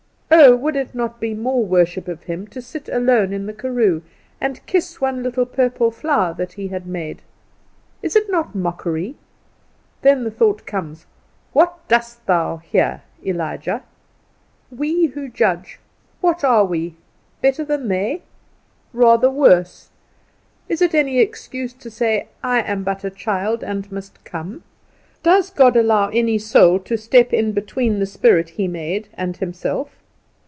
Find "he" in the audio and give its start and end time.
6.53-6.69, 28.51-28.67